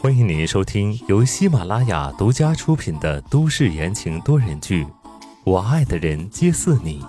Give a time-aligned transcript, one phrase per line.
[0.00, 4.82] 欢迎您收听由喜马拉雅独家出品的都市言情多人剧
[5.44, 7.00] 《我爱的人皆似你》，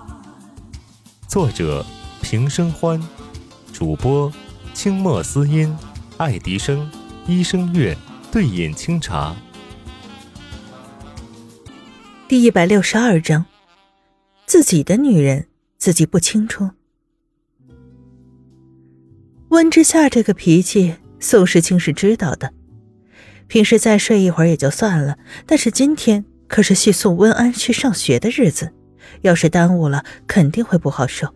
[1.28, 1.84] 作者
[2.22, 3.02] 平生欢，
[3.74, 4.32] 主播
[4.76, 5.76] 清墨思音、
[6.18, 6.88] 爱迪生、
[7.26, 7.98] 一生月、
[8.32, 9.36] 对饮清茶。
[12.28, 13.46] 第一百六十二章，
[14.46, 15.48] 自己的女人
[15.80, 16.70] 自己不清楚。
[19.50, 22.52] 温之夏这个脾气，宋时清是知道的。
[23.48, 28.74] 平时再睡一会儿也就算了，但是今天可是去送温安去上学的日子，
[29.22, 31.28] 要是耽误了，肯定会不好受。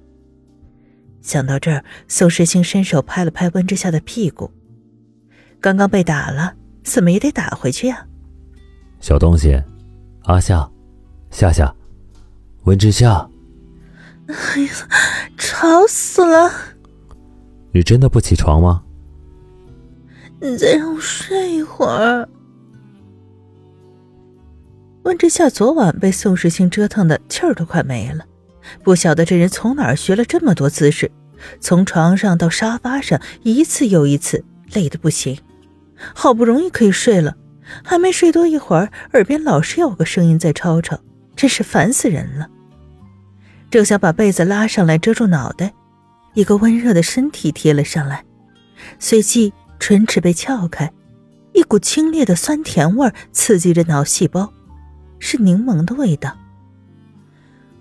[1.22, 4.52] 想到这儿，宋时清伸手拍了拍温之夏的屁股。
[5.60, 8.08] 刚刚被打了，怎么也得打回去呀？
[9.00, 9.62] 小东西，
[10.24, 10.68] 阿夏，
[11.30, 11.74] 夏夏，
[12.64, 13.30] 温之夏。
[14.28, 14.72] 哎呀，
[15.38, 16.52] 吵死了！
[17.72, 18.84] 你真的不起床吗？
[20.42, 22.28] 你再让我睡一会儿。
[25.04, 28.26] 温之夏昨晚被宋时清折腾的气儿都快没了，
[28.84, 31.12] 不晓得这人从哪儿学了这么多姿势，
[31.60, 35.38] 从床上到沙发上，一次又一次，累得不行。
[36.14, 37.36] 好不容易可以睡了，
[37.84, 41.00] 还没睡多一会儿，耳边老是有个声音在吵吵，
[41.36, 42.48] 真是烦死人了。
[43.70, 45.74] 正想把被子拉上来遮住脑袋，
[46.34, 48.24] 一个温热的身体贴了上来，
[49.00, 49.52] 随即。
[49.80, 50.92] 唇齿被撬开，
[51.54, 54.54] 一股清冽的酸甜味刺激着脑细胞，
[55.18, 56.38] 是柠檬的味道。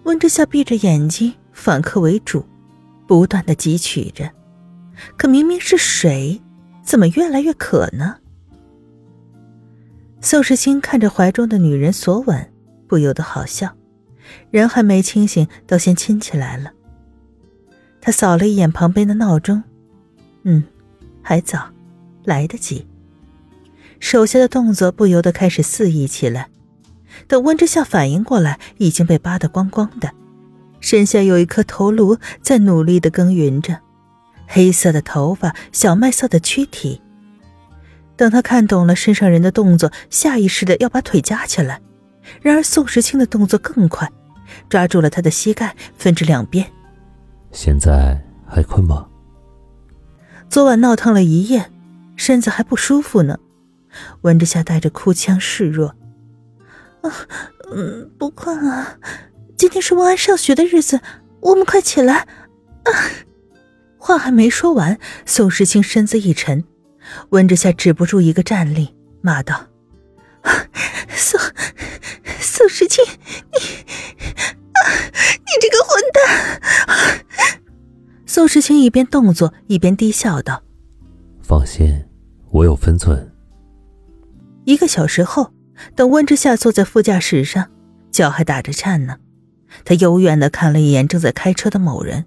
[0.05, 2.47] 温之夏闭着眼睛，反客为主，
[3.07, 4.31] 不断的汲取着，
[5.19, 6.41] 可明明是水，
[6.83, 8.17] 怎么越来越渴呢？
[10.21, 12.53] 宋时清看着怀中的女人索吻，
[12.87, 13.77] 不由得好笑，
[14.51, 16.73] 人还没清醒，都先亲起来了。
[18.01, 19.63] 他扫了一眼旁边的闹钟，
[20.45, 20.65] 嗯，
[21.23, 21.69] 还早。
[22.29, 22.87] 来得及，
[23.99, 26.49] 手下的动作不由得开始肆意起来。
[27.27, 30.13] 等温之夏反应过来，已经被扒得光光的，
[30.79, 33.79] 身下有一颗头颅在努力的耕耘着，
[34.47, 37.01] 黑色的头发，小麦色的躯体。
[38.15, 41.81] 等他看懂了身上人的动作，下意识的要把腿夹起来，
[42.43, 44.13] 然而宋时清的动作更快，
[44.69, 46.71] 抓住了他的膝盖，分至两边。
[47.53, 49.07] 现在还困吗？
[50.51, 51.71] 昨晚闹腾了一夜。
[52.19, 53.39] 身子还不舒服呢，
[54.21, 55.95] 温之夏带着哭腔示弱
[57.01, 57.11] ：“啊，
[57.73, 58.99] 嗯，不困啊，
[59.57, 61.01] 今天是温安上学的日子，
[61.41, 62.27] 我们快起来。”
[62.85, 62.93] 啊，
[63.97, 66.65] 话还没说完，宋时清身子一沉，
[67.31, 69.69] 温之夏止不住一个站立，骂道
[71.09, 71.41] ：“宋
[72.41, 73.59] 宋时清，你
[74.19, 74.79] 啊，
[75.23, 77.23] 你这个混蛋！”
[78.27, 80.63] 宋时清一边动作一边低笑道
[81.49, 82.05] ：“放心。”
[82.53, 83.31] 我有分寸。
[84.65, 85.53] 一个小时后，
[85.95, 87.71] 等温之夏坐在副驾驶上，
[88.11, 89.17] 脚还打着颤呢。
[89.85, 92.25] 他幽怨的看了一眼正在开车的某人，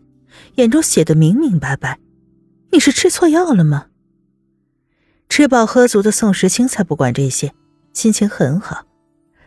[0.55, 1.99] 眼中写的明明白白
[2.71, 3.87] ：“你是吃错药了吗？”
[5.27, 7.51] 吃饱喝足的宋时清才不管这些，
[7.93, 8.85] 心情很好，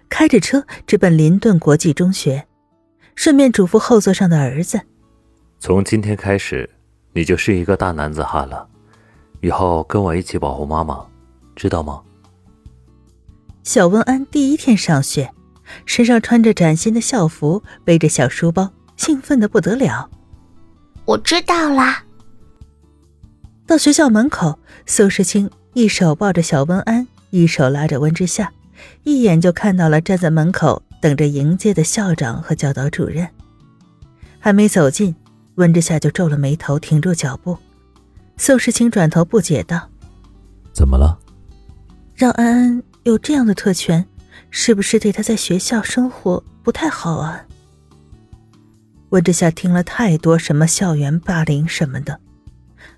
[0.09, 2.45] 开着车直奔林顿国际中学，
[3.15, 4.81] 顺便嘱咐后座上的儿子
[5.61, 6.69] ：“从今天开始，
[7.13, 8.69] 你就是一个大男子汉了。”
[9.45, 11.05] 以后跟我一起保护妈妈，
[11.55, 12.01] 知道吗？
[13.63, 15.31] 小温安第一天上学，
[15.85, 20.09] 身上穿着崭新的校服，背着小书包，兴奋的不得了。
[21.05, 22.03] 我知道啦。
[23.67, 28.51] 到学校门口，苏世清一手抱着小温安，一手拉着温之夏，
[29.03, 33.29] 一眼就看到了站在门口等着迎接的校长和教导主任。
[34.39, 35.15] 还没走近，
[35.57, 37.59] 温之夏就皱了眉头，停住脚步。
[38.37, 39.89] 宋时清转头不解道
[40.75, 41.19] ：“怎么了？
[42.15, 44.07] 让安安有这样的特权，
[44.51, 47.45] 是不是对他在学校生活不太好啊？”
[49.11, 52.19] 温之夏听了太多什么校园霸凌什么的，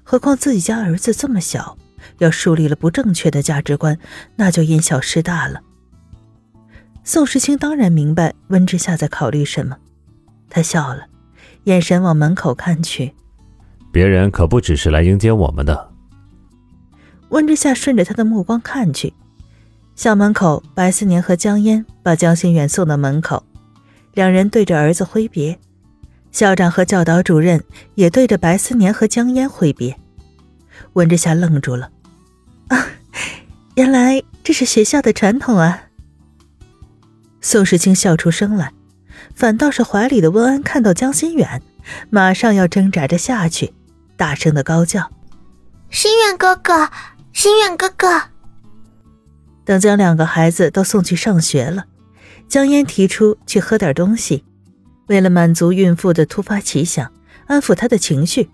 [0.03, 1.77] 何况自己家儿子这么小，
[2.19, 3.99] 要树立了不正确的价值观，
[4.37, 5.61] 那就因小失大了。
[7.05, 9.77] 宋时清当然明白温之夏在考虑什么，
[10.49, 11.07] 他笑了，
[11.65, 13.15] 眼神往门口看去。
[13.97, 15.91] 别人可不只是来迎接我们的。
[17.31, 19.15] 温之夏顺着他的目光看去，
[19.95, 23.43] 校门口，白思年和江烟把江心远送到门口，
[24.13, 25.59] 两人对着儿子挥别，
[26.31, 27.65] 校长和教导主任
[27.95, 29.97] 也对着白思年和江烟挥别。
[30.93, 31.91] 温之夏愣住了，
[32.69, 32.87] 啊，
[33.77, 35.85] 原来这是学校的传统啊！
[37.41, 38.75] 宋时清笑出声来，
[39.35, 41.63] 反倒是怀里的温安看到江心远，
[42.11, 43.73] 马上要挣扎着下去。
[44.17, 45.11] 大声的高叫
[45.91, 46.91] ：“心愿哥哥，
[47.33, 48.23] 心愿哥哥。
[49.65, 51.85] 等将两个孩子都送去上学了，
[52.49, 54.45] 江烟提出去喝点东西。
[55.07, 57.13] 为了满足孕妇的突发奇想，
[57.47, 58.49] 安抚她的情绪，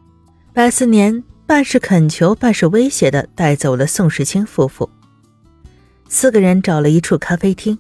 [0.53, 4.89] 白思年半是恳求，半是威胁的带走了宋时清夫妇。
[6.09, 7.79] 四个人找了一处咖啡厅，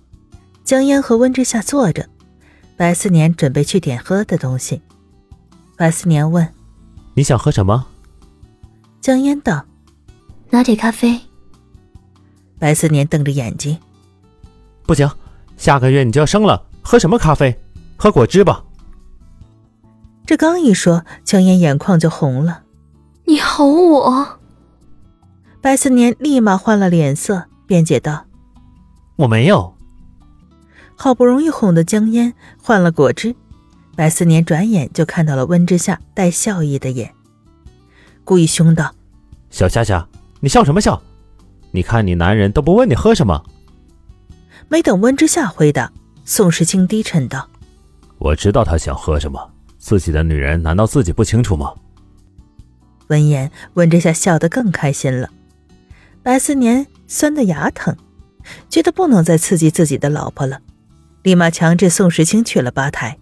[0.64, 2.08] 江烟和温之夏坐着，
[2.76, 4.81] 白思年准备去点喝的东西。
[5.76, 6.49] 白思年问
[7.14, 7.87] ：“你想喝什么？”
[9.00, 9.64] 江烟道
[10.50, 11.20] ：“拿铁咖啡。”
[12.59, 13.79] 白思年瞪着眼睛
[14.87, 15.11] ：“不行，
[15.56, 17.59] 下个月你就要生了，喝什么咖啡？
[17.97, 18.64] 喝果汁吧。”
[20.25, 22.62] 这刚一说，江烟眼眶就红了。
[23.26, 24.38] “你吼我！”
[25.61, 28.26] 白思年立马换了脸色，辩解道
[29.17, 29.75] ：“我没有。”
[30.94, 32.32] 好不容易哄的江烟
[32.62, 33.35] 换了果汁。
[33.94, 37.12] 白思年转眼就看到了温之夏带笑意的眼，
[38.25, 38.94] 故意凶道
[39.50, 40.06] ：“小夏夏，
[40.41, 41.00] 你笑什么笑？
[41.71, 43.44] 你看你男人都不问你喝什么。”
[44.69, 45.93] 没等温之夏回答，
[46.25, 47.47] 宋时清低沉道
[48.17, 51.75] ：“我知道他想喝什么，自己的女人难道自己不清楚吗？”
[53.09, 55.29] 闻言，温之夏笑得更开心了。
[56.23, 57.94] 白思年酸得牙疼，
[58.71, 60.61] 觉得不能再刺激自己的老婆了，
[61.23, 63.19] 立马强制宋时清去了吧台。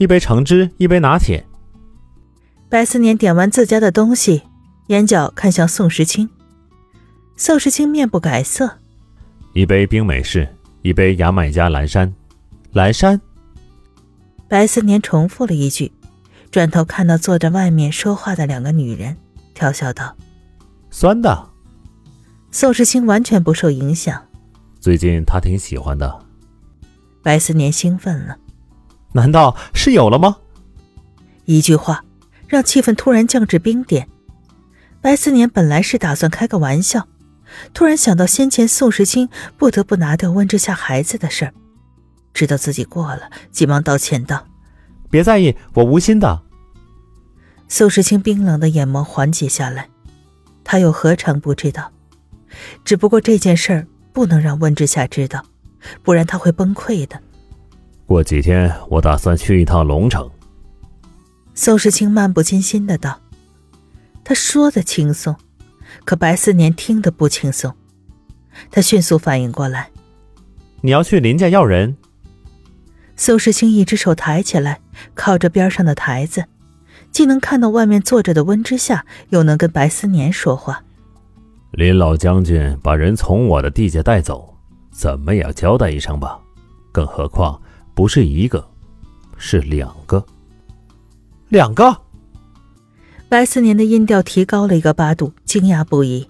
[0.00, 1.46] 一杯橙汁，一杯拿铁。
[2.70, 4.40] 白思年点完自家的东西，
[4.86, 6.26] 眼角看向宋时清。
[7.36, 8.78] 宋时清面不改色。
[9.52, 10.48] 一杯冰美式，
[10.80, 12.10] 一杯牙买加蓝山。
[12.72, 13.20] 蓝山。
[14.48, 15.92] 白思年重复了一句，
[16.50, 19.14] 转头看到坐在外面说话的两个女人，
[19.52, 20.16] 调笑道
[20.90, 21.46] ：“酸的。”
[22.50, 24.18] 宋时清完全不受影响。
[24.80, 26.24] 最近他挺喜欢的。
[27.22, 28.38] 白思年兴奋了。
[29.12, 30.36] 难道是有了吗？
[31.44, 32.04] 一句话
[32.46, 34.08] 让气氛突然降至冰点。
[35.00, 37.08] 白思年本来是打算开个玩笑，
[37.72, 41.54] 突然想到先前宋时清不得不拿掉温之夏孩子的事儿，
[42.34, 44.46] 知道自己过了，急忙道歉道
[45.10, 46.42] ：“别在意，我无心的。”
[47.66, 49.88] 宋时清冰冷的眼眸缓解下来，
[50.62, 51.90] 他又何尝不知道？
[52.84, 55.44] 只不过这件事儿不能让温之夏知道，
[56.02, 57.20] 不然他会崩溃的。
[58.10, 60.28] 过几天我打算去一趟龙城。
[61.54, 63.20] 宋时清漫不经心的道
[64.24, 65.36] ：“他说的轻松，
[66.04, 67.72] 可白思年听得不轻松。”
[68.68, 69.90] 他迅速反应过来
[70.82, 71.96] ：“你要去林家要人？”
[73.14, 74.80] 宋时清一只手抬起来，
[75.14, 76.46] 靠着边上的台子，
[77.12, 80.82] 既能看到外面坐着的温之夏，又能跟白思年说话。
[81.70, 84.52] 林老将军把人从我的地界带走，
[84.90, 86.40] 怎么也要交代一声吧？
[86.90, 87.62] 更何况……
[87.94, 88.64] 不是一个，
[89.36, 90.24] 是两个。
[91.48, 91.96] 两个。
[93.28, 96.28] 白思年的音调提高了一个八度，惊讶不已。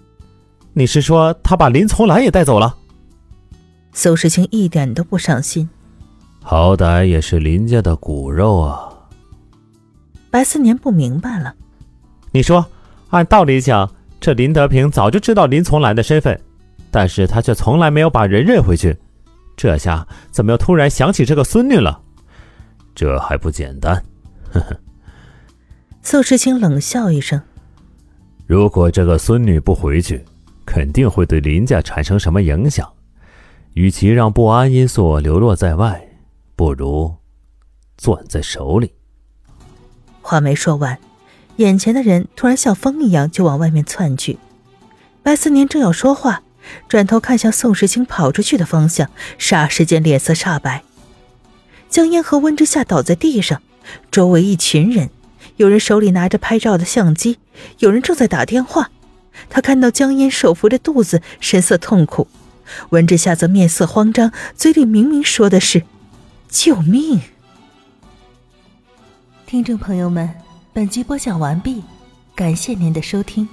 [0.72, 2.76] 你是说他把林从兰也带走了？
[3.92, 5.68] 苏世清一点都不伤心。
[6.42, 8.88] 好歹也是林家的骨肉啊。
[10.30, 11.54] 白思年不明白了。
[12.30, 12.64] 你说，
[13.10, 13.90] 按道理讲，
[14.20, 16.40] 这林德平早就知道林从兰的身份，
[16.90, 18.96] 但是他却从来没有把人认回去。
[19.60, 22.00] 这下怎么又突然想起这个孙女了？
[22.94, 24.02] 这还不简单？
[24.54, 24.74] 呵呵。
[26.00, 27.42] 宋时清冷笑一声
[28.48, 30.24] ：“如果这个孙女不回去，
[30.64, 32.90] 肯定会对林家产生什么影响。
[33.74, 36.08] 与其让不安因素流落在外，
[36.56, 37.14] 不如
[37.98, 38.94] 攥在手里。”
[40.22, 40.98] 话没说完，
[41.56, 44.38] 眼前的人突然像风一样就往外面窜去。
[45.22, 46.42] 白思年正要说话。
[46.88, 50.82] 转头看向宋时清跑出去的方向，霎时间脸色煞白。
[51.88, 53.60] 江烟和温之夏倒在地上，
[54.10, 55.10] 周围一群人，
[55.56, 57.38] 有人手里拿着拍照的相机，
[57.78, 58.90] 有人正在打电话。
[59.48, 62.28] 他看到江烟手扶着肚子，神色痛苦；
[62.90, 65.84] 温之夏则面色慌张，嘴里明明说的是
[66.48, 67.20] “救命”。
[69.46, 70.30] 听众朋友们，
[70.72, 71.82] 本集播讲完毕，
[72.36, 73.48] 感谢您的收听。